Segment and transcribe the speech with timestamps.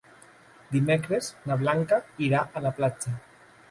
[0.71, 3.19] Dimecres na Blanca irà a la platja.